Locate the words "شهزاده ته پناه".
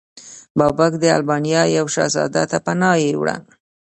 1.95-2.95